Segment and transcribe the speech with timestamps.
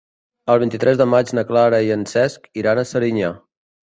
[0.53, 3.33] El vint-i-tres de maig na Clara i en Cesc iran a Serinyà.